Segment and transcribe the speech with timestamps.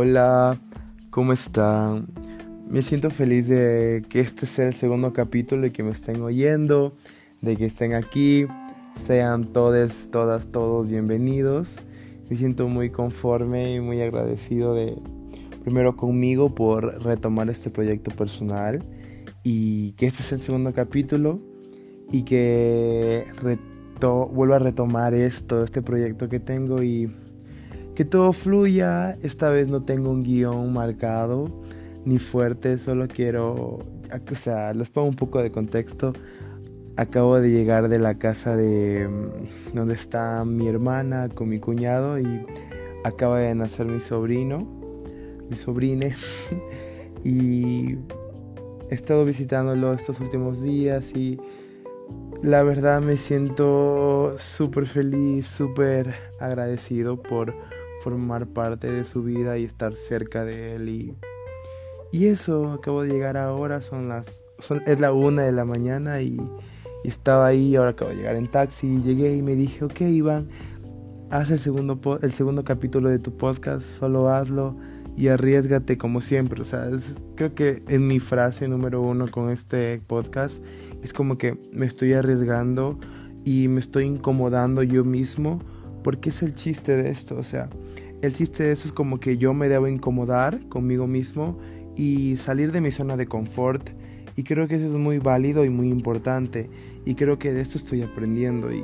[0.00, 0.56] Hola,
[1.10, 2.06] ¿cómo están?
[2.70, 6.96] Me siento feliz de que este sea el segundo capítulo y que me estén oyendo,
[7.40, 8.46] de que estén aquí.
[8.94, 11.80] Sean todos, todas, todos bienvenidos.
[12.30, 14.96] Me siento muy conforme y muy agradecido de,
[15.64, 18.84] primero conmigo por retomar este proyecto personal
[19.42, 21.40] y que este es el segundo capítulo
[22.12, 23.24] y que
[24.30, 27.12] vuelva a retomar esto, este proyecto que tengo y
[27.98, 29.18] que todo fluya.
[29.22, 31.48] Esta vez no tengo un guion marcado
[32.04, 33.80] ni fuerte, solo quiero,
[34.30, 36.12] o sea, les pongo un poco de contexto.
[36.94, 42.20] Acabo de llegar de la casa de mm, donde está mi hermana con mi cuñado
[42.20, 42.46] y
[43.02, 44.60] acaba de nacer mi sobrino,
[45.50, 46.14] mi sobrine.
[47.24, 47.96] y
[48.90, 51.40] he estado visitándolo estos últimos días y
[52.44, 57.52] la verdad me siento súper feliz, súper agradecido por
[58.02, 61.16] formar parte de su vida y estar cerca de él y,
[62.12, 64.44] y eso, acabo de llegar ahora, son las,
[64.86, 66.38] es la una de la mañana y,
[67.04, 70.48] estaba ahí, ahora acabo de llegar en taxi, llegué y me dije, ok Iván,
[71.30, 74.76] haz el segundo, el segundo capítulo de tu podcast, solo hazlo
[75.16, 76.90] y arriesgate como siempre, o sea,
[77.34, 80.62] creo que en mi frase número uno con este podcast
[81.02, 82.98] es como que me estoy arriesgando
[83.44, 85.60] y me estoy incomodando yo mismo
[86.08, 87.68] porque es el chiste de esto, o sea,
[88.22, 91.58] el chiste de eso es como que yo me debo incomodar conmigo mismo
[91.96, 93.90] y salir de mi zona de confort.
[94.34, 96.70] Y creo que eso es muy válido y muy importante.
[97.04, 98.72] Y creo que de esto estoy aprendiendo.
[98.72, 98.82] Y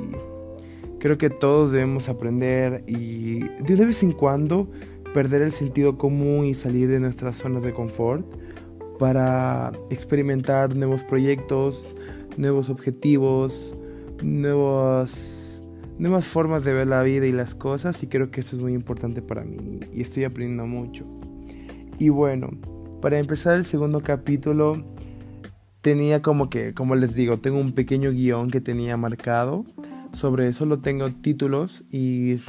[0.99, 4.69] creo que todos debemos aprender y de vez en cuando
[5.11, 8.23] perder el sentido común y salir de nuestras zonas de confort
[8.99, 11.87] para experimentar nuevos proyectos,
[12.37, 13.75] nuevos objetivos,
[14.21, 15.34] nuevos
[15.97, 18.73] nuevas formas de ver la vida y las cosas y creo que eso es muy
[18.73, 21.05] importante para mí y estoy aprendiendo mucho.
[21.97, 22.49] Y bueno,
[23.01, 24.83] para empezar el segundo capítulo
[25.81, 29.65] tenía como que, como les digo, tengo un pequeño guion que tenía marcado.
[30.13, 32.39] Sobre eso lo tengo títulos y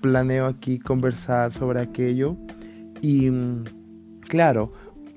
[0.00, 2.36] planeo aquí conversar sobre aquello.
[3.00, 3.30] Y
[4.28, 4.72] claro,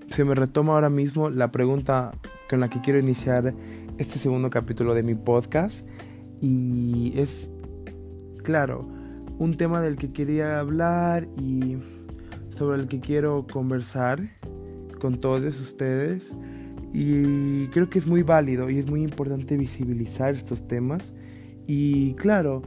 [0.09, 2.11] se me retoma ahora mismo la pregunta
[2.49, 3.55] con la que quiero iniciar
[3.97, 5.87] este segundo capítulo de mi podcast.
[6.41, 7.49] Y es
[8.45, 8.87] claro,
[9.39, 11.77] un tema del que quería hablar y
[12.55, 14.29] sobre el que quiero conversar
[15.01, 16.35] con todos ustedes.
[16.93, 21.11] Y creo que es muy válido y es muy importante visibilizar estos temas.
[21.67, 22.61] Y claro,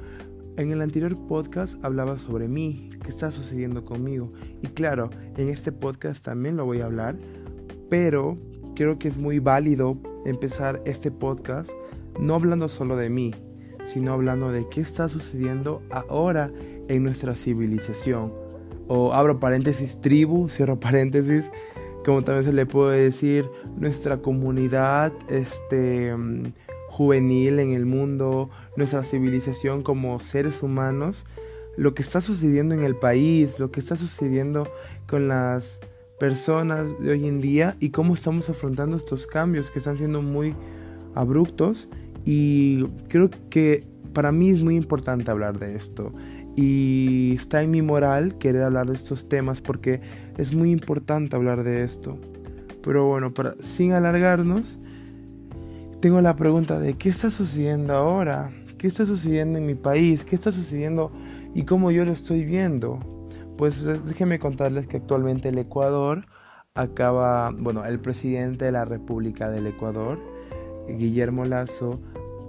[0.56, 4.32] en el anterior podcast hablaba sobre mí, qué está sucediendo conmigo.
[4.60, 7.16] Y claro, en este podcast también lo voy a hablar,
[7.88, 8.36] pero
[8.74, 9.96] creo que es muy válido
[10.26, 11.70] empezar este podcast
[12.20, 13.32] no hablando solo de mí,
[13.84, 16.50] sino hablando de qué está sucediendo ahora
[16.88, 18.32] en nuestra civilización.
[18.86, 21.50] O abro paréntesis, tribu, cierro paréntesis,
[22.04, 26.52] como también se le puede decir, nuestra comunidad este, mm,
[26.88, 31.24] juvenil en el mundo, nuestra civilización como seres humanos,
[31.76, 34.68] lo que está sucediendo en el país, lo que está sucediendo
[35.06, 35.80] con las
[36.18, 40.54] personas de hoy en día y cómo estamos afrontando estos cambios que están siendo muy
[41.14, 41.88] abruptos
[42.30, 46.12] y creo que para mí es muy importante hablar de esto.
[46.56, 50.02] Y está en mi moral querer hablar de estos temas porque
[50.36, 52.18] es muy importante hablar de esto.
[52.82, 54.78] Pero bueno, para, sin alargarnos,
[56.00, 60.34] tengo la pregunta de qué está sucediendo ahora, qué está sucediendo en mi país, qué
[60.34, 61.10] está sucediendo
[61.54, 62.98] y cómo yo lo estoy viendo.
[63.56, 66.26] Pues déjenme contarles que actualmente el Ecuador
[66.74, 70.18] acaba, bueno, el presidente de la República del Ecuador,
[70.86, 72.00] Guillermo Lazo,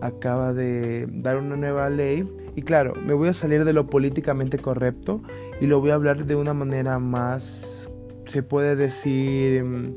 [0.01, 4.57] acaba de dar una nueva ley y claro, me voy a salir de lo políticamente
[4.57, 5.21] correcto
[5.61, 7.89] y lo voy a hablar de una manera más,
[8.25, 9.95] se puede decir, mm,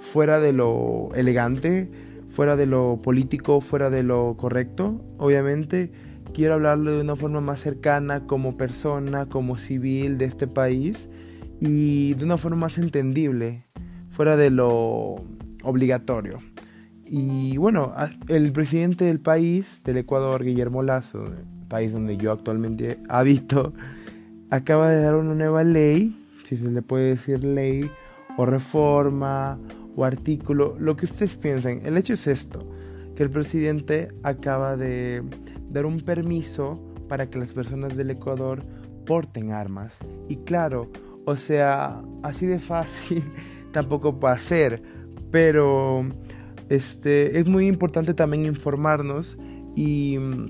[0.00, 1.90] fuera de lo elegante,
[2.28, 5.00] fuera de lo político, fuera de lo correcto.
[5.18, 5.92] Obviamente
[6.32, 11.08] quiero hablarlo de una forma más cercana como persona, como civil de este país
[11.60, 13.64] y de una forma más entendible,
[14.10, 15.16] fuera de lo
[15.62, 16.40] obligatorio.
[17.10, 17.94] Y bueno,
[18.28, 21.24] el presidente del país, del Ecuador, Guillermo Lazo,
[21.66, 23.72] país donde yo actualmente habito,
[24.50, 26.14] acaba de dar una nueva ley,
[26.44, 27.90] si se le puede decir ley,
[28.36, 29.58] o reforma,
[29.96, 31.80] o artículo, lo que ustedes piensen.
[31.86, 32.68] El hecho es esto,
[33.16, 35.22] que el presidente acaba de
[35.70, 38.62] dar un permiso para que las personas del Ecuador
[39.06, 39.98] porten armas.
[40.28, 40.90] Y claro,
[41.24, 43.24] o sea, así de fácil
[43.72, 44.82] tampoco va ser,
[45.30, 46.06] pero
[46.68, 49.38] este, es muy importante también informarnos
[49.74, 50.46] y mm,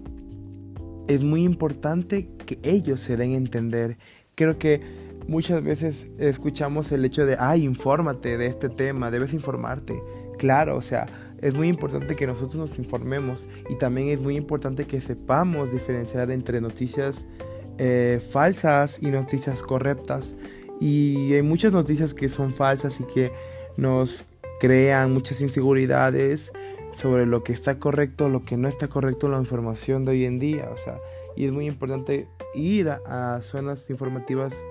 [1.09, 3.99] es muy importante que ellos se den a entender.
[4.35, 4.81] Creo que
[5.26, 10.03] muchas veces escuchamos el hecho de, ay, infórmate de este tema, debes informarte.
[10.38, 11.06] Claro, o sea,
[11.41, 16.31] es muy importante que nosotros nos informemos y también es muy importante que sepamos diferenciar
[16.31, 17.26] entre noticias
[17.79, 20.35] eh, falsas y noticias correctas.
[20.81, 23.32] Y hay muchas noticias que son falsas y que
[23.76, 24.25] nos
[24.59, 26.53] crean muchas inseguridades
[26.95, 30.25] sobre lo que está correcto, lo que no está correcto en la información de hoy
[30.25, 30.69] en día.
[30.73, 30.99] O sea,
[31.37, 34.65] y es muy importante ir a, zonas informativas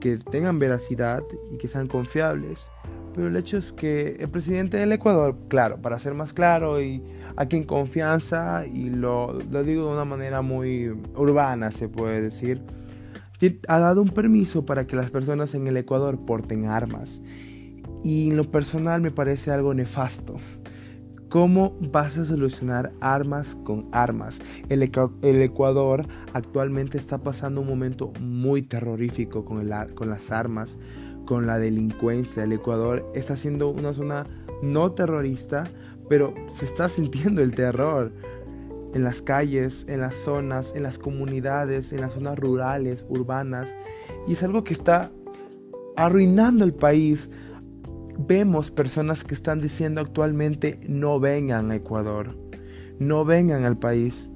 [0.00, 2.70] que tengan veracidad y que sean confiables.
[3.14, 7.02] Pero el hecho es que el presidente del Ecuador, claro, para ser más claro y
[7.36, 12.60] aquí en confianza, y lo, lo digo de una manera muy urbana, se puede decir,
[13.68, 17.22] ha dado un permiso para que las personas en el Ecuador porten armas.
[18.06, 20.36] Y en lo personal me parece algo nefasto.
[21.28, 24.38] ¿Cómo vas a solucionar armas con armas?
[24.68, 30.78] El, Ecuador actualmente está pasando un momento muy terrorífico con, el, con las armas,
[31.24, 32.44] con la delincuencia.
[32.44, 34.24] El Ecuador está siendo una zona
[34.62, 35.64] no terrorista,
[36.08, 38.12] pero se está sintiendo el terror
[38.94, 43.74] en las calles, en las zonas, en las comunidades, en las zonas rurales, urbanas.
[44.28, 45.10] Y es algo que está
[45.96, 47.30] arruinando el país,
[48.18, 52.36] vemos personas que están diciendo actualmente no vengan a Ecuador,
[52.98, 54.30] no vengan al país.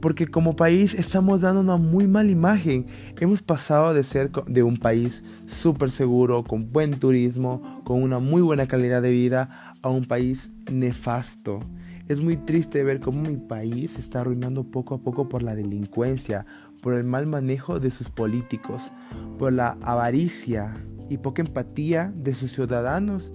[0.00, 2.86] Porque como país estamos dando una muy mala imagen.
[3.18, 8.40] Hemos pasado de ser de un país súper seguro, con buen turismo, con una muy
[8.40, 11.60] buena calidad de vida, a un país nefasto.
[12.06, 15.56] Es muy triste ver cómo mi país se está arruinando poco a poco por la
[15.56, 16.46] delincuencia,
[16.80, 18.92] por el mal manejo de sus políticos,
[19.36, 20.76] por la avaricia,
[21.08, 23.32] y poca empatía de sus ciudadanos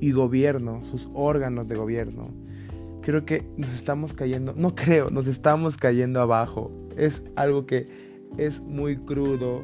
[0.00, 2.28] y gobierno, sus órganos de gobierno.
[3.02, 6.70] Creo que nos estamos cayendo, no creo, nos estamos cayendo abajo.
[6.96, 7.86] Es algo que
[8.36, 9.62] es muy crudo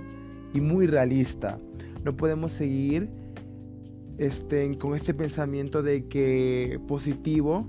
[0.54, 1.58] y muy realista.
[2.04, 3.10] No podemos seguir
[4.18, 7.66] este, con este pensamiento de que positivo,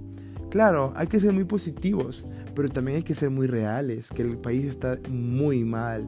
[0.50, 2.25] claro, hay que ser muy positivos,
[2.56, 6.07] pero también hay que ser muy reales, que el país está muy mal.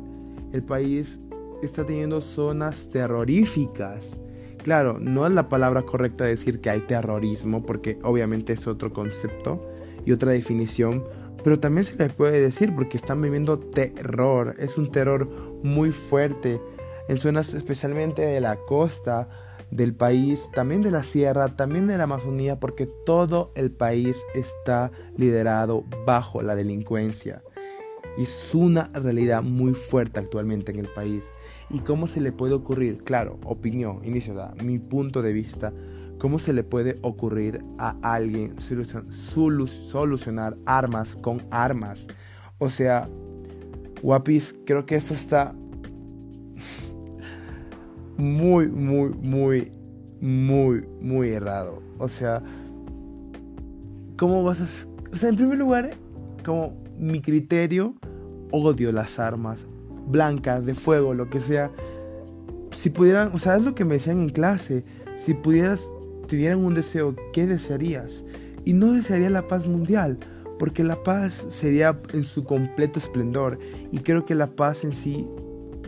[0.53, 1.19] El país
[1.65, 4.19] está teniendo zonas terroríficas.
[4.63, 9.61] Claro, no es la palabra correcta decir que hay terrorismo, porque obviamente es otro concepto
[10.05, 11.03] y otra definición,
[11.43, 15.29] pero también se le puede decir porque están viviendo terror, es un terror
[15.63, 16.59] muy fuerte
[17.07, 19.29] en zonas especialmente de la costa
[19.71, 24.91] del país, también de la sierra, también de la Amazonía, porque todo el país está
[25.17, 27.43] liderado bajo la delincuencia.
[28.17, 31.25] Y es una realidad muy fuerte actualmente en el país.
[31.69, 33.03] ¿Y cómo se le puede ocurrir?
[33.03, 35.73] Claro, opinión, inicio, mi punto de vista.
[36.19, 38.55] ¿Cómo se le puede ocurrir a alguien
[39.09, 42.07] solucionar armas con armas?
[42.57, 43.09] O sea,
[44.01, 45.53] guapis, creo que esto está
[48.17, 49.71] muy, muy, muy,
[50.21, 51.81] muy, muy errado.
[51.97, 52.41] O sea,
[54.17, 55.11] ¿cómo vas a...
[55.11, 55.91] O sea, en primer lugar,
[56.45, 57.95] como mi criterio,
[58.51, 59.67] odio las armas,
[60.07, 61.71] blancas, de fuego, lo que sea.
[62.75, 64.83] Si pudieran, o sea, es lo que me decían en clase,
[65.15, 65.89] si pudieras,
[66.27, 68.25] te un deseo, ¿qué desearías?
[68.63, 70.17] Y no desearía la paz mundial,
[70.57, 73.59] porque la paz sería en su completo esplendor.
[73.91, 75.27] Y creo que la paz en sí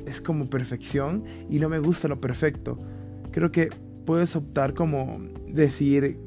[0.06, 2.78] es como perfección y no me gusta lo perfecto.
[3.32, 3.70] Creo que
[4.06, 6.20] puedes optar como decir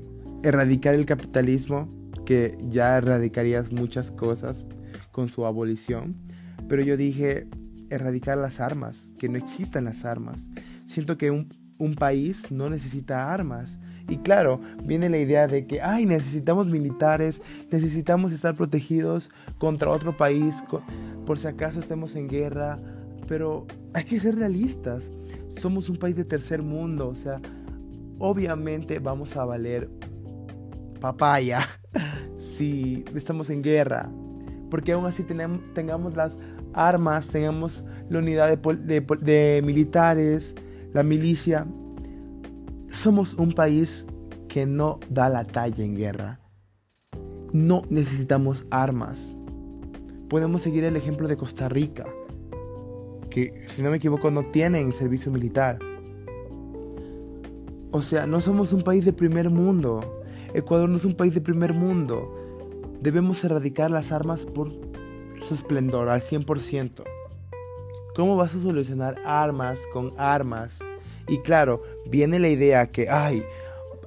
[0.42, 1.88] erradicar el capitalismo,
[2.26, 4.64] que ya erradicarías muchas cosas
[5.10, 6.16] con su abolición.
[6.68, 7.48] Pero yo dije,
[7.90, 10.50] erradicar las armas, que no existan las armas.
[10.84, 11.48] Siento que un,
[11.98, 13.78] país no necesita armas.
[14.06, 20.14] Y claro, viene la idea de que, ay, necesitamos militares, necesitamos estar protegidos contra otro
[20.14, 20.62] país,
[21.24, 22.78] por si acaso estemos en guerra.
[23.26, 25.10] Pero hay que ser realistas.
[25.48, 27.40] Somos un país de tercer mundo, o sea,
[28.18, 29.88] obviamente vamos a valer
[31.00, 31.66] papaya
[32.38, 34.08] si estamos en guerra.
[34.70, 36.36] Porque aún así tenemos, tengamos las
[36.74, 40.54] armas, tengamos la unidad de, militares,
[40.92, 41.66] la milicia.
[42.90, 44.06] Somos un país
[44.48, 46.40] que no da la talla en guerra.
[47.52, 49.36] No necesitamos armas.
[50.28, 52.06] Podemos seguir el ejemplo de Costa Rica,
[53.30, 55.78] que si no me equivoco no tienen servicio militar.
[57.92, 60.22] O sea, no somos un país de primer mundo.
[60.54, 62.36] Ecuador no es un país de primer mundo.
[63.00, 64.89] Debemos erradicar las armas por
[65.46, 67.02] su esplendor al 100%.
[68.14, 70.80] ¿Cómo vas a solucionar armas con armas?
[71.28, 73.44] Y claro, viene la idea que, ay,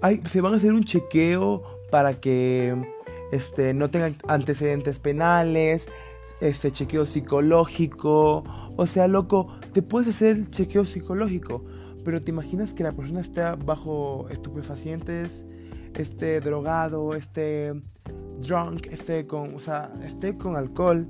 [0.01, 2.75] ay se van a hacer un chequeo para que
[3.31, 5.89] este, no tengan antecedentes penales,
[6.41, 8.43] este chequeo psicológico.
[8.75, 11.63] O sea, loco, te puedes hacer el chequeo psicológico,
[12.03, 15.45] pero te imaginas que la persona está bajo estupefacientes,
[15.95, 17.73] esté drogado, esté
[18.41, 21.07] drunk, esté con, o sea, esté con alcohol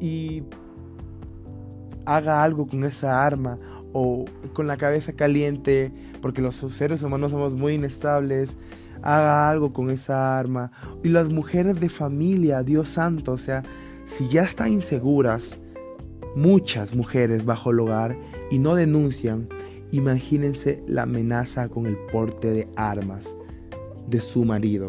[0.00, 0.42] y
[2.06, 3.58] haga algo con esa arma
[3.92, 8.56] o con la cabeza caliente, porque los seres humanos somos muy inestables,
[9.02, 10.70] haga algo con esa arma.
[11.02, 13.62] Y las mujeres de familia, Dios santo, o sea,
[14.04, 15.58] si ya están inseguras,
[16.36, 18.16] muchas mujeres bajo el hogar
[18.50, 19.48] y no denuncian,
[19.90, 23.36] imagínense la amenaza con el porte de armas
[24.06, 24.88] de su marido.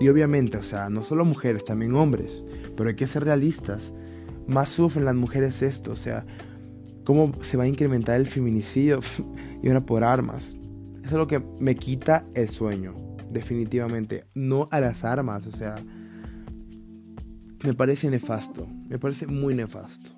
[0.00, 2.44] Y obviamente, o sea, no solo mujeres, también hombres,
[2.76, 3.94] pero hay que ser realistas.
[4.48, 6.24] Más sufren las mujeres esto, o sea,
[7.04, 9.00] cómo se va a incrementar el feminicidio
[9.62, 10.56] y ahora por armas.
[11.04, 12.94] Eso es lo que me quita el sueño,
[13.30, 14.24] definitivamente.
[14.34, 15.76] No a las armas, o sea,
[17.62, 20.10] me parece nefasto, me parece muy nefasto.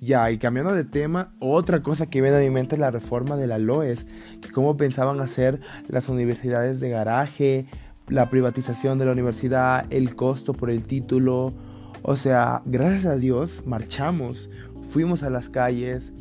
[0.00, 3.36] Ya, y cambiando de tema, otra cosa que viene a mi mente es la reforma
[3.36, 4.06] de la LOES,
[4.40, 7.66] que cómo pensaban hacer las universidades de garaje,
[8.10, 11.54] la privatización de la universidad, el costo por el título.
[12.02, 14.50] O sea, gracias a Dios marchamos,
[14.90, 16.12] fuimos a las calles,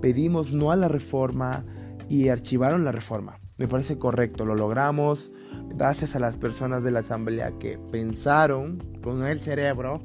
[0.00, 1.64] pedimos no a la reforma
[2.08, 3.38] y archivaron la reforma.
[3.58, 5.32] Me parece correcto, lo logramos
[5.74, 10.02] gracias a las personas de la asamblea que pensaron con el cerebro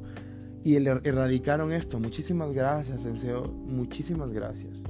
[0.64, 1.98] y erradicaron esto.
[1.98, 3.44] Muchísimas gracias, Senseo.
[3.44, 4.82] Muchísimas gracias.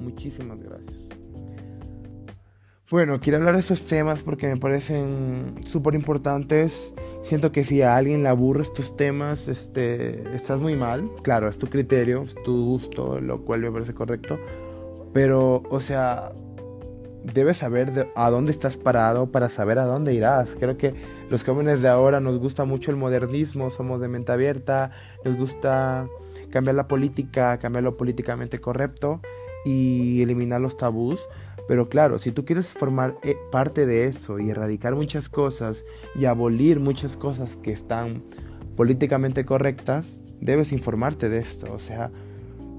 [0.00, 1.23] Muchísimas gracias.
[2.94, 6.94] Bueno, quiero hablar de estos temas porque me parecen súper importantes.
[7.22, 11.10] Siento que si a alguien le aburre estos temas, este, estás muy mal.
[11.24, 14.38] Claro, es tu criterio, es tu gusto, lo cual me parece correcto.
[15.12, 16.30] Pero, o sea,
[17.24, 20.54] debes saber a dónde estás parado para saber a dónde irás.
[20.54, 20.94] Creo que
[21.30, 24.92] los jóvenes de ahora nos gusta mucho el modernismo, somos de mente abierta,
[25.24, 26.06] nos gusta
[26.52, 29.20] cambiar la política, cambiar lo políticamente correcto
[29.64, 31.28] y eliminar los tabús.
[31.66, 36.26] Pero claro, si tú quieres formar eh, parte de eso y erradicar muchas cosas y
[36.26, 38.22] abolir muchas cosas que están
[38.76, 41.72] políticamente correctas, debes informarte de esto.
[41.72, 42.10] O sea,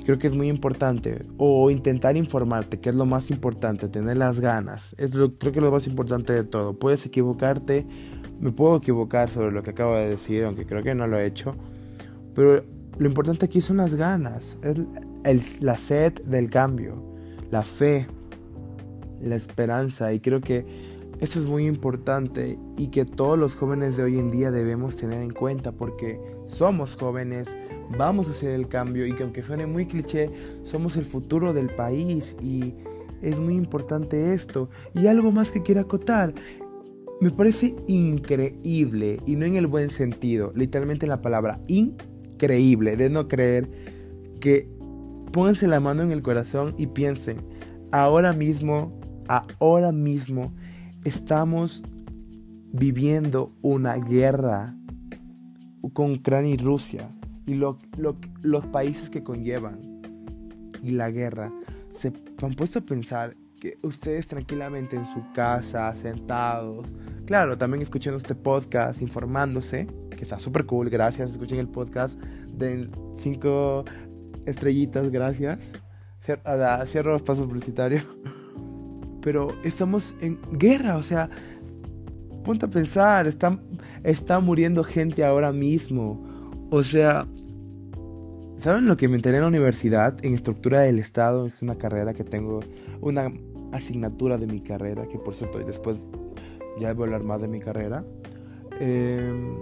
[0.05, 1.25] creo que es muy importante.
[1.37, 4.95] O intentar informarte, que es lo más importante, tener las ganas.
[4.97, 6.77] Es lo, creo que es lo más importante de todo.
[6.77, 7.87] Puedes equivocarte,
[8.39, 11.25] me puedo equivocar sobre lo que acabo de decir, aunque creo que no lo he
[11.25, 11.55] hecho.
[12.35, 12.63] Pero
[12.97, 14.59] lo importante aquí son las ganas,
[15.23, 17.03] es la sed del cambio,
[17.49, 18.07] la fe,
[19.25, 20.13] la esperanza.
[20.13, 20.65] Y creo que
[21.19, 25.21] esto es muy importante y que todos los jóvenes de hoy en día debemos tener
[25.21, 27.57] en cuenta porque somos jóvenes,
[27.97, 30.29] vamos a hacer el cambio y que aunque suene muy cliché,
[30.63, 32.75] somos el futuro del país y
[33.21, 34.69] es muy importante esto.
[34.93, 36.33] Y algo más que quiero acotar,
[37.21, 43.29] me parece increíble y no en el buen sentido, literalmente la palabra increíble, de no
[43.29, 43.69] creer
[44.41, 44.67] que
[45.31, 47.37] pónganse la mano en el corazón y piensen,
[47.91, 50.53] ahora mismo, ahora mismo,
[51.03, 51.83] estamos
[52.73, 54.75] viviendo una guerra
[55.93, 57.09] con Ucrania y Rusia
[57.45, 59.79] y los países que conllevan
[60.83, 61.51] y la guerra
[61.91, 66.93] se han puesto a pensar que ustedes tranquilamente en su casa, sentados,
[67.25, 72.87] claro, también escuchando este podcast, informándose, que está súper cool, gracias, escuchen el podcast, de
[73.13, 73.85] cinco
[74.45, 75.73] estrellitas, gracias.
[76.19, 78.05] Cierro los pasos publicitarios
[79.25, 81.31] pero estamos en guerra, o sea,
[82.43, 83.59] ponte a pensar, está,
[84.03, 86.23] está muriendo gente ahora mismo.
[86.69, 87.25] O sea,
[88.55, 90.23] ¿saben lo que me enteré en la universidad?
[90.23, 92.59] En estructura del Estado, es una carrera que tengo,
[93.01, 93.33] una
[93.71, 95.99] asignatura de mi carrera, que por cierto después
[96.79, 98.05] ya voy a hablar más de mi carrera.
[98.79, 99.55] Em,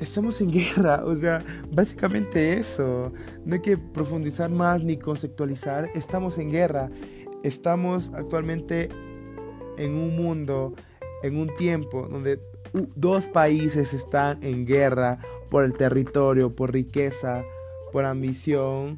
[0.00, 3.12] estamos en guerra, o sea, básicamente eso.
[3.44, 6.90] No hay que profundizar más ni conceptualizar, estamos en guerra.
[7.46, 8.88] Estamos actualmente
[9.78, 10.74] en un mundo,
[11.22, 12.40] en un tiempo donde
[12.96, 17.44] dos países están en guerra por el territorio, por riqueza,
[17.92, 18.96] por ambición,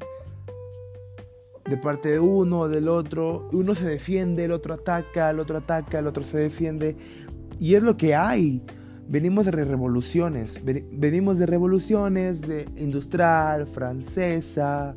[1.63, 3.47] de parte de uno o del otro.
[3.51, 6.95] Uno se defiende, el otro ataca, el otro ataca, el otro se defiende.
[7.59, 8.63] Y es lo que hay.
[9.07, 14.95] Venimos de revoluciones, venimos de revoluciones de industrial, francesa,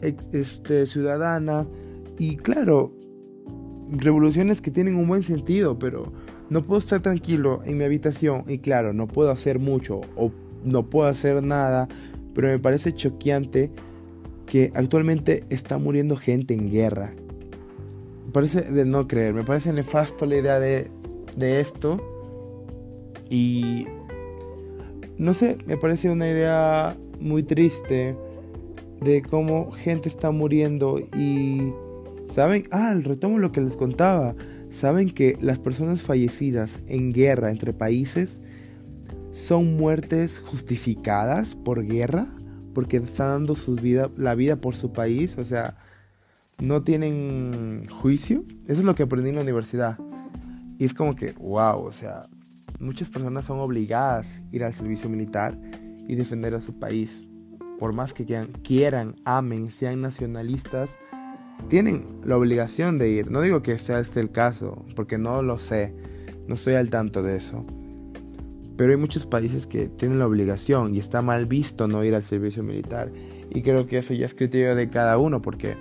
[0.00, 1.66] este, ciudadana.
[2.18, 2.92] Y claro,
[3.90, 6.12] revoluciones que tienen un buen sentido, pero
[6.48, 10.32] no puedo estar tranquilo en mi habitación y claro, no puedo hacer mucho o
[10.64, 11.88] no puedo hacer nada,
[12.34, 13.70] pero me parece choqueante
[14.46, 17.12] que actualmente está muriendo gente en guerra.
[18.26, 20.90] Me parece de no creer, me parece nefasto la idea de,
[21.36, 22.00] de esto
[23.28, 23.86] y
[25.18, 28.14] no sé, me parece una idea muy triste
[29.00, 31.72] de cómo gente está muriendo y
[32.28, 34.34] saben, ah, retomo lo que les contaba,
[34.70, 38.40] saben que las personas fallecidas en guerra entre países
[39.32, 42.26] son muertes justificadas por guerra,
[42.74, 45.76] porque están dando su vida, la vida por su país, o sea,
[46.58, 48.44] no tienen juicio.
[48.66, 49.98] Eso es lo que aprendí en la universidad.
[50.78, 52.28] Y es como que, wow, o sea,
[52.80, 55.58] muchas personas son obligadas a ir al servicio militar
[56.06, 57.26] y defender a su país.
[57.78, 60.90] Por más que quieran, quieran, amen, sean nacionalistas,
[61.68, 63.30] tienen la obligación de ir.
[63.30, 65.94] No digo que sea este el caso, porque no lo sé,
[66.46, 67.64] no estoy al tanto de eso.
[68.76, 72.22] Pero hay muchos países que tienen la obligación y está mal visto no ir al
[72.22, 73.10] servicio militar.
[73.50, 75.76] Y creo que eso ya es criterio de cada uno, porque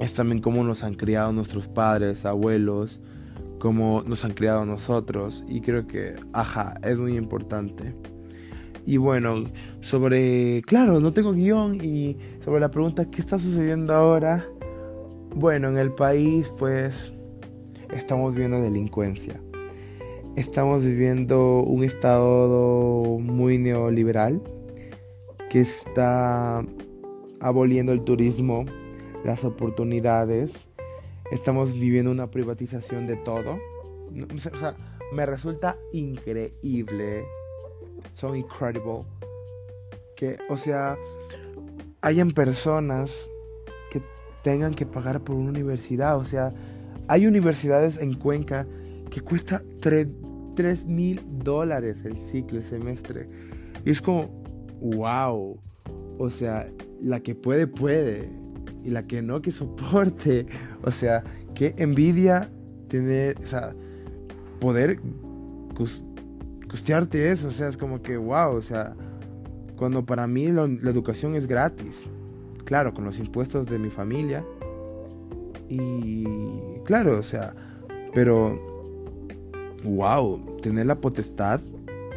[0.00, 3.00] es también como nos han criado nuestros padres, abuelos,
[3.58, 5.44] como nos han criado nosotros.
[5.48, 7.94] Y creo que, ajá, es muy importante.
[8.86, 9.44] Y bueno,
[9.80, 14.46] sobre, claro, no tengo guion y sobre la pregunta, ¿qué está sucediendo ahora?
[15.34, 17.12] Bueno, en el país pues
[17.94, 19.40] estamos viviendo delincuencia.
[20.36, 24.40] Estamos viviendo un estado muy neoliberal
[25.50, 26.64] que está
[27.40, 28.64] aboliendo el turismo,
[29.24, 30.68] las oportunidades.
[31.32, 33.58] Estamos viviendo una privatización de todo.
[34.34, 34.76] O sea,
[35.12, 37.24] me resulta increíble
[38.18, 39.02] son incredible.
[40.16, 40.96] Que, o sea,
[42.00, 43.30] hayan personas
[43.92, 44.02] que
[44.42, 46.16] tengan que pagar por una universidad.
[46.16, 46.52] O sea,
[47.06, 48.66] hay universidades en Cuenca
[49.10, 53.28] que cuesta 3 mil dólares el ciclo, el semestre.
[53.84, 54.28] Y es como,
[54.80, 55.60] wow.
[56.18, 56.68] O sea,
[57.00, 58.28] la que puede, puede.
[58.82, 60.46] Y la que no, que soporte.
[60.82, 61.24] O sea,
[61.56, 62.50] qué envidia
[62.88, 63.74] tener, o sea,
[64.60, 65.00] poder
[66.68, 68.94] costearte eso, o sea, es como que, wow, o sea,
[69.76, 72.08] cuando para mí la, educación es gratis,
[72.64, 74.44] claro, con los impuestos de mi familia,
[75.68, 76.24] y
[76.84, 77.54] claro, o sea,
[78.14, 78.58] pero,
[79.84, 81.60] wow, tener la potestad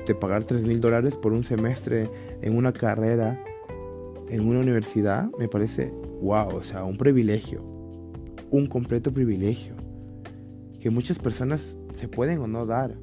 [0.05, 2.09] de pagar 3 mil dólares por un semestre
[2.41, 3.41] en una carrera,
[4.29, 7.61] en una universidad, me parece, wow, o sea, un privilegio,
[8.49, 9.75] un completo privilegio,
[10.79, 12.95] que muchas personas se pueden o no dar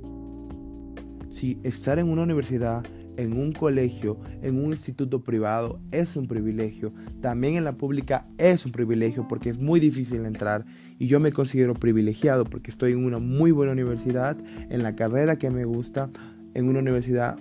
[1.39, 2.85] si estar en una universidad,
[3.17, 8.67] en un colegio, en un instituto privado es un privilegio, también en la pública es
[8.67, 10.65] un privilegio porque es muy difícil entrar
[10.99, 14.37] y yo me considero privilegiado porque estoy en una muy buena universidad,
[14.69, 16.11] en la carrera que me gusta,
[16.55, 17.39] en una universidad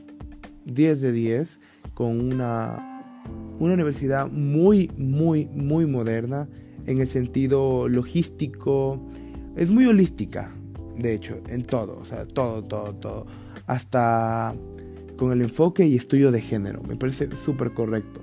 [0.65, 1.59] 10 de 10,
[1.95, 3.23] con una,
[3.57, 6.47] una universidad muy, muy, muy moderna
[6.85, 9.01] en el sentido logístico,
[9.55, 10.51] es muy holística,
[10.95, 14.55] de hecho, en todo, o sea, todo, todo, todo hasta
[15.17, 16.81] con el enfoque y estudio de género.
[16.83, 18.21] Me parece súper correcto.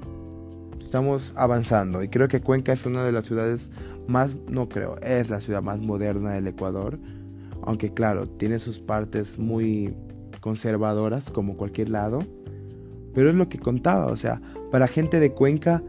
[0.81, 3.71] Estamos avanzando y creo que Cuenca es una de las ciudades
[4.07, 6.99] más, no creo, es la ciudad más moderna del Ecuador.
[7.63, 9.95] Aunque claro, tiene sus partes muy
[10.41, 12.21] conservadoras como cualquier lado.
[13.15, 15.83] Pero es lo que contaba, o sea, para gente de Cuenca,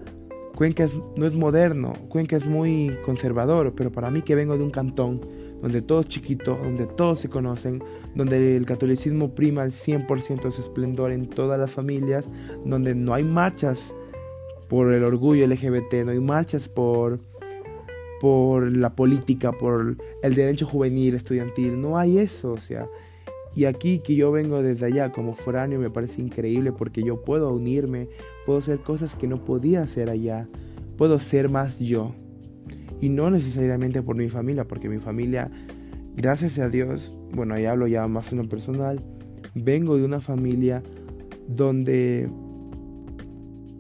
[0.56, 0.88] Cuenca
[1.18, 5.22] no es moderno, Cuenca es muy conservador, pero para mí que vengo de un cantón
[5.62, 10.52] donde todo es chiquito, donde todos se conocen, donde el catolicismo prima al 100% de
[10.52, 12.30] su esplendor en todas las familias,
[12.63, 13.96] donde no hay marchas
[14.68, 17.20] por el orgullo LGBT, no hay marchas por,
[18.20, 22.88] por la política, por el derecho juvenil, estudiantil, no hay eso, o sea.
[23.56, 27.54] Y aquí que yo vengo desde allá como foráneo me parece increíble porque yo puedo
[27.54, 28.10] unirme,
[28.46, 30.50] puedo hacer cosas que no podía hacer allá,
[30.98, 32.13] puedo ser más yo.
[33.01, 35.51] Y no necesariamente por mi familia, porque mi familia,
[36.15, 39.03] gracias a Dios, bueno, ahí hablo ya más en lo personal,
[39.53, 40.81] vengo de una familia
[41.47, 42.29] donde,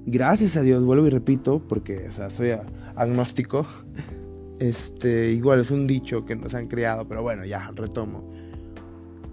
[0.05, 2.51] gracias a Dios, vuelvo y repito, porque, o sea, soy
[2.95, 3.65] agnóstico,
[4.59, 8.29] este, igual es un dicho que nos han creado, pero bueno, ya, retomo.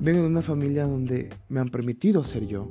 [0.00, 2.68] Vengo de una familia donde me han permitido ser yo.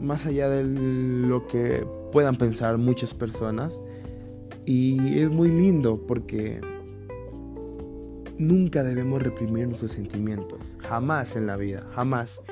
[0.00, 3.82] Más allá de lo que puedan pensar muchas personas,
[4.64, 6.60] y es muy lindo porque
[8.38, 10.60] nunca debemos reprimir nuestros sentimientos.
[10.78, 12.42] Jamás en la vida, jamás.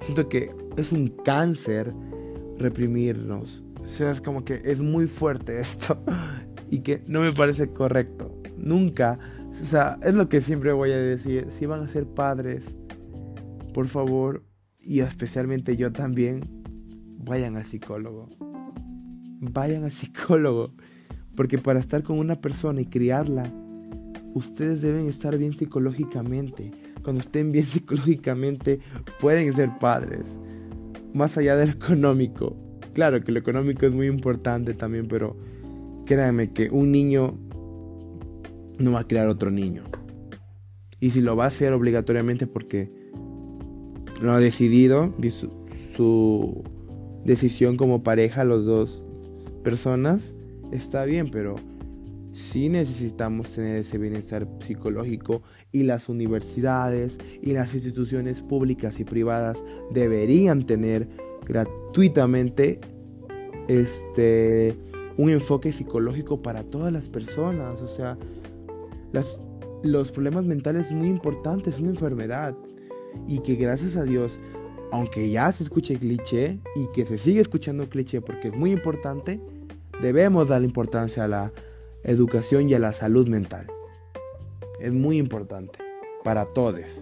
[0.00, 1.92] Siento que es un cáncer
[2.58, 3.64] reprimirnos.
[3.82, 5.98] O sea, es como que es muy fuerte esto
[6.70, 8.40] y que no me parece correcto.
[8.56, 9.18] Nunca.
[9.50, 11.48] O sea, es lo que siempre voy a decir.
[11.50, 12.76] Si van a ser padres,
[13.72, 14.44] por favor,
[14.78, 16.42] y especialmente yo también,
[17.18, 18.28] vayan al psicólogo.
[19.40, 20.74] Vayan al psicólogo.
[21.38, 23.48] Porque para estar con una persona y criarla,
[24.34, 26.72] ustedes deben estar bien psicológicamente.
[27.04, 28.80] Cuando estén bien psicológicamente,
[29.20, 30.40] pueden ser padres.
[31.14, 32.56] Más allá de lo económico.
[32.92, 35.36] claro que lo económico es muy importante también, pero
[36.06, 37.38] créanme que un niño
[38.80, 39.84] no va a crear otro niño.
[40.98, 42.90] Y si lo va a hacer obligatoriamente porque
[44.20, 45.52] lo ha decidido, su,
[45.94, 46.64] su
[47.24, 49.04] decisión como pareja, los dos
[49.62, 50.34] personas,
[50.72, 51.56] está bien, pero
[52.32, 59.64] sí necesitamos tener ese bienestar psicológico y las universidades y las instituciones públicas y privadas
[59.90, 61.08] deberían tener
[61.44, 62.80] gratuitamente
[63.66, 64.76] este
[65.16, 68.16] un enfoque psicológico para todas las personas, o sea,
[69.12, 69.42] las,
[69.82, 72.56] los problemas mentales es muy importante, es una enfermedad.
[73.26, 74.40] Y que gracias a Dios,
[74.92, 79.40] aunque ya se escuche cliché y que se sigue escuchando cliché porque es muy importante,
[80.00, 81.52] debemos dar importancia a la
[82.04, 83.66] educación y a la salud mental.
[84.80, 85.78] Es muy importante
[86.24, 87.00] para todos,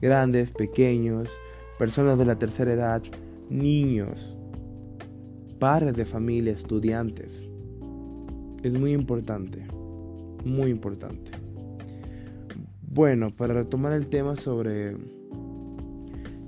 [0.00, 1.28] grandes, pequeños,
[1.78, 3.02] personas de la tercera edad,
[3.50, 4.38] niños,
[5.58, 7.50] padres de familia, estudiantes.
[8.62, 9.66] Es muy importante,
[10.44, 11.30] muy importante.
[12.82, 14.96] Bueno, para retomar el tema sobre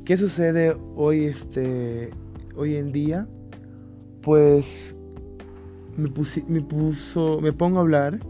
[0.04, 2.10] qué sucede hoy, este,
[2.56, 3.28] hoy en día,
[4.22, 4.97] pues
[5.98, 6.10] me,
[6.46, 8.20] me, puso, me pongo a hablar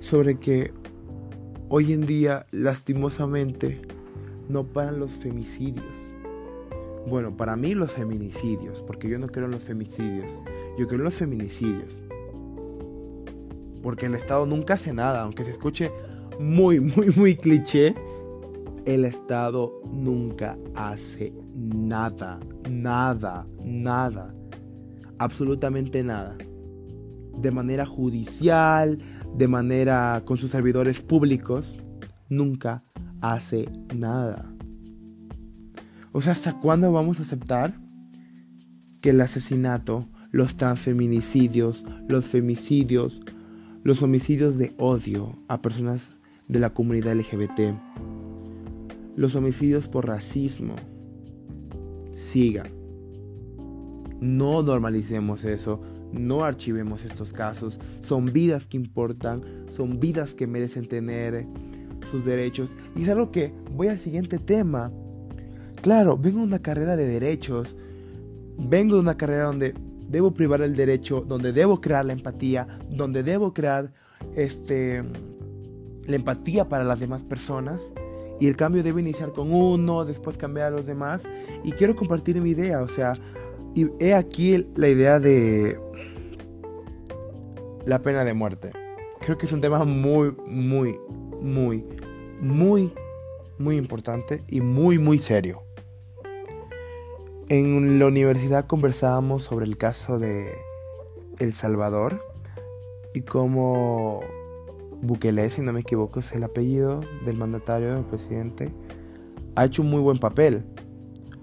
[0.00, 0.72] sobre que
[1.68, 3.80] hoy en día, lastimosamente,
[4.48, 6.10] no paran los femicidios.
[7.08, 10.30] Bueno, para mí los feminicidios, porque yo no creo en los femicidios,
[10.76, 12.02] yo creo en los feminicidios.
[13.82, 15.92] Porque el Estado nunca hace nada, aunque se escuche
[16.40, 17.94] muy, muy, muy cliché,
[18.84, 24.34] el Estado nunca hace nada, nada, nada,
[25.18, 26.36] absolutamente nada
[27.40, 28.98] de manera judicial,
[29.36, 31.82] de manera con sus servidores públicos,
[32.28, 32.84] nunca
[33.20, 34.52] hace nada.
[36.12, 37.78] O sea, ¿hasta cuándo vamos a aceptar
[39.00, 43.22] que el asesinato, los transfeminicidios, los femicidios,
[43.84, 46.16] los homicidios de odio a personas
[46.48, 47.74] de la comunidad LGBT,
[49.16, 50.74] los homicidios por racismo,
[52.10, 52.68] sigan?
[54.20, 55.80] No normalicemos eso,
[56.12, 57.78] no archivemos estos casos.
[58.00, 61.46] Son vidas que importan, son vidas que merecen tener
[62.10, 62.70] sus derechos.
[62.96, 64.90] Y es algo que voy al siguiente tema.
[65.82, 67.76] Claro, vengo de una carrera de derechos.
[68.58, 69.74] Vengo de una carrera donde
[70.08, 73.92] debo privar el derecho, donde debo crear la empatía, donde debo crear
[74.34, 75.04] este
[76.06, 77.92] la empatía para las demás personas.
[78.40, 81.24] Y el cambio debe iniciar con uno, después cambiar a los demás.
[81.64, 83.12] Y quiero compartir mi idea, o sea,
[83.74, 85.78] y he aquí la idea de
[87.88, 88.70] la pena de muerte.
[89.20, 91.00] Creo que es un tema muy, muy,
[91.40, 91.84] muy,
[92.38, 92.92] muy,
[93.58, 95.62] muy importante y muy, muy serio.
[97.48, 100.52] En la universidad conversábamos sobre el caso de
[101.38, 102.22] El Salvador
[103.14, 104.20] y cómo
[105.00, 108.70] Bukele, si no me equivoco, es el apellido del mandatario del presidente,
[109.56, 110.66] ha hecho un muy buen papel.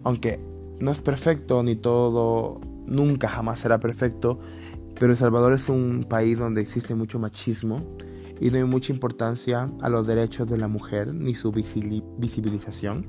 [0.03, 0.39] Aunque
[0.79, 4.39] no es perfecto ni todo, nunca jamás será perfecto,
[4.99, 7.97] pero El Salvador es un país donde existe mucho machismo
[8.39, 13.05] y no hay mucha importancia a los derechos de la mujer ni su visibilización.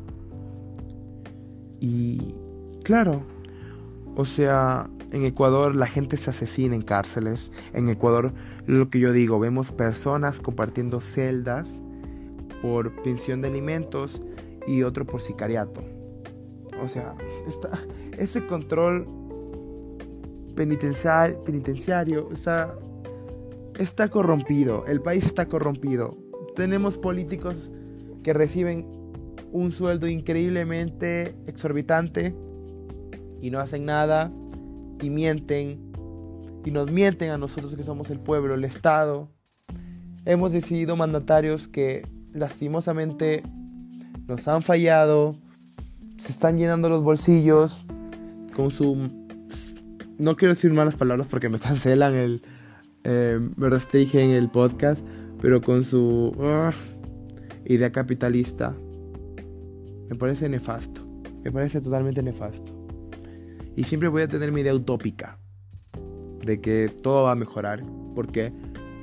[1.80, 2.34] Y
[2.84, 3.22] claro,
[4.16, 7.52] o sea, en Ecuador la gente se asesina en cárceles.
[7.72, 8.32] En Ecuador,
[8.66, 11.82] lo que yo digo, vemos personas compartiendo celdas
[12.62, 14.22] por pensión de alimentos
[14.66, 15.82] y otro por sicariato.
[16.82, 17.14] O sea,
[17.46, 17.70] está,
[18.18, 19.06] ese control
[20.56, 22.74] penitenciario, penitenciario está,
[23.78, 26.16] está corrompido, el país está corrompido.
[26.56, 27.70] Tenemos políticos
[28.24, 28.86] que reciben
[29.52, 32.34] un sueldo increíblemente exorbitante
[33.40, 34.32] y no hacen nada
[35.00, 35.92] y mienten
[36.64, 39.28] y nos mienten a nosotros que somos el pueblo, el Estado.
[40.24, 43.44] Hemos decidido mandatarios que lastimosamente
[44.26, 45.36] nos han fallado,
[46.16, 47.84] se están llenando los bolsillos
[48.56, 49.25] con su
[50.18, 52.42] no quiero decir malas palabras porque me cancelan el.
[53.04, 55.06] Me restringen el podcast.
[55.40, 56.34] Pero con su
[57.64, 58.74] idea capitalista.
[60.08, 61.02] Me parece nefasto.
[61.44, 62.72] Me parece totalmente nefasto.
[63.76, 65.38] Y siempre voy a tener mi idea utópica.
[66.44, 67.82] De que todo va a mejorar.
[68.14, 68.52] Porque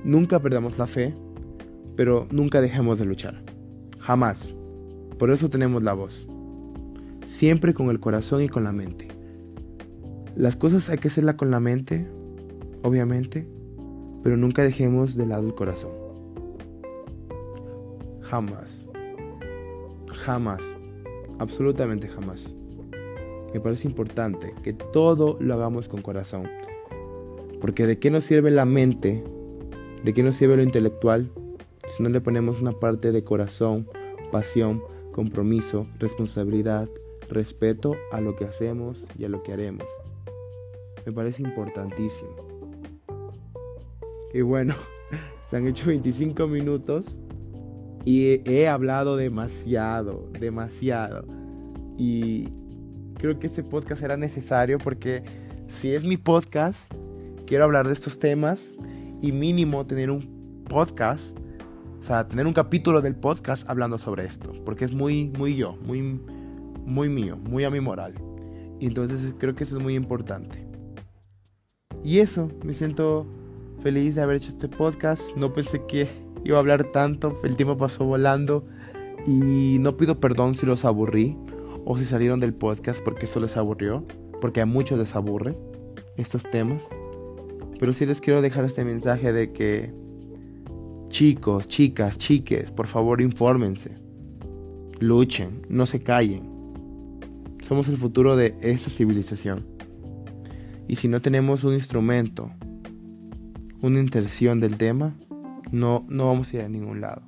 [0.04, 1.14] nunca perdamos la fe.
[1.96, 3.44] Pero nunca dejemos de luchar.
[4.00, 4.56] Jamás.
[5.20, 6.28] Por eso tenemos la voz.
[7.26, 9.13] Siempre con el corazón y con la mente.
[10.36, 12.08] Las cosas hay que hacerlas con la mente,
[12.82, 13.48] obviamente,
[14.24, 15.92] pero nunca dejemos de lado el corazón.
[18.22, 18.88] Jamás.
[20.08, 20.64] Jamás.
[21.38, 22.56] Absolutamente jamás.
[23.54, 26.50] me parece importante que todo lo hagamos con corazón.
[27.62, 29.24] Porque de qué nos sirve la mente,
[30.04, 31.30] de qué nos sirve lo intelectual,
[31.88, 33.88] si no le ponemos una parte de corazón,
[34.32, 36.90] pasión, compromiso, responsabilidad,
[37.30, 39.86] respeto a lo que hacemos y a lo que haremos.
[41.06, 42.36] Me parece importantísimo.
[44.34, 44.74] Y bueno,
[45.50, 47.06] se han hecho 25 minutos
[48.06, 51.26] y he, hablado demasiado, demasiado.
[51.98, 52.50] Y
[53.18, 55.24] creo que este podcast era necesario porque
[55.68, 56.94] si es mi podcast,
[57.46, 58.76] quiero hablar de estos temas
[59.22, 61.38] y mínimo tener un podcast,
[62.00, 65.78] o sea, tener un capítulo del podcast hablando sobre esto, porque es muy, muy yo,
[65.86, 66.02] muy,
[66.86, 68.16] muy mío, muy a mi moral.
[68.80, 70.63] Y entonces creo que eso es muy importante.
[72.04, 73.26] Y eso, me siento
[73.82, 75.36] feliz de haber hecho este podcast.
[75.36, 76.08] No pensé que
[76.44, 78.66] iba a hablar tanto, el tiempo pasó volando.
[79.26, 81.38] Y no pido perdón si los aburrí
[81.86, 84.06] o si salieron del podcast porque esto les aburrió,
[84.42, 85.56] porque a muchos les aburre
[86.18, 86.90] estos temas.
[87.80, 89.94] Pero sí les quiero dejar este mensaje de que
[91.10, 93.96] chicos, chicas, chiques, por favor infórmense.
[95.00, 96.52] Luchen, no se callen.
[97.62, 99.73] Somos el futuro de esta civilización.
[100.88, 102.52] Y si no tenemos un instrumento,
[103.82, 105.16] una intención del tema,
[105.72, 107.24] no, no vamos a ir a ningún lado.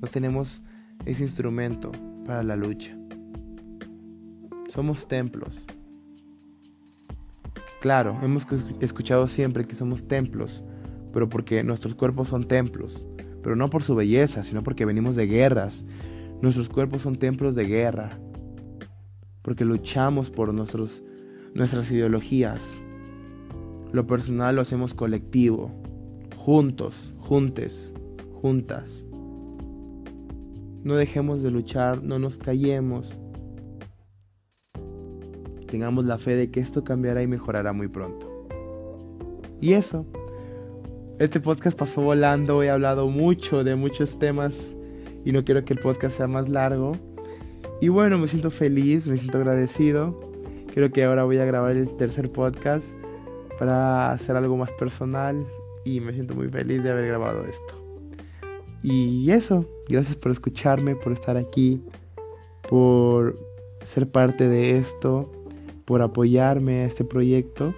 [0.00, 0.62] No tenemos
[1.04, 1.92] ese instrumento
[2.26, 2.96] para la lucha.
[4.68, 5.64] Somos templos.
[7.80, 8.46] Claro, hemos
[8.80, 10.62] escuchado siempre que somos templos,
[11.12, 13.04] pero porque nuestros cuerpos son templos,
[13.42, 15.84] pero no por su belleza, sino porque venimos de guerras.
[16.40, 18.18] Nuestros cuerpos son templos de guerra,
[19.42, 21.02] porque luchamos por nuestros
[21.54, 22.80] nuestras ideologías.
[23.92, 25.70] Lo personal lo hacemos colectivo,
[26.36, 27.92] juntos, juntes,
[28.40, 29.04] juntas.
[30.82, 33.18] No dejemos de luchar, no nos callemos.
[35.68, 38.28] Tengamos la fe de que esto cambiará y mejorará muy pronto.
[39.60, 40.06] Y eso.
[41.18, 44.74] Este podcast pasó volando, he hablado mucho de muchos temas
[45.24, 46.92] y no quiero que el podcast sea más largo.
[47.80, 50.31] Y bueno, me siento feliz, me siento agradecido
[50.72, 52.86] Creo que ahora voy a grabar el tercer podcast
[53.58, 55.46] para hacer algo más personal
[55.84, 57.74] y me siento muy feliz de haber grabado esto.
[58.82, 61.82] Y eso, gracias por escucharme, por estar aquí,
[62.70, 63.36] por
[63.84, 65.30] ser parte de esto,
[65.84, 67.74] por apoyarme a este proyecto.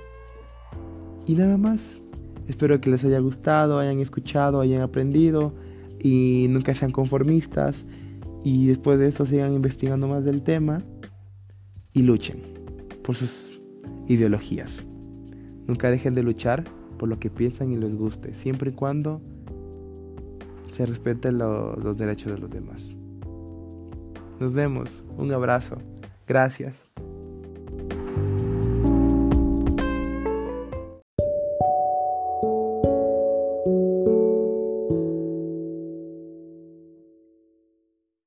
[1.26, 2.00] Y nada más.
[2.46, 5.54] Espero que les haya gustado, hayan escuchado, hayan aprendido
[5.98, 7.86] y nunca sean conformistas.
[8.44, 10.82] Y después de eso sigan investigando más del tema
[11.92, 12.53] y luchen
[13.04, 13.60] por sus
[14.08, 14.84] ideologías.
[15.66, 16.64] Nunca dejen de luchar
[16.98, 19.20] por lo que piensan y les guste, siempre y cuando
[20.68, 22.94] se respeten los derechos de los demás.
[24.40, 25.76] Nos vemos, un abrazo,
[26.26, 26.90] gracias.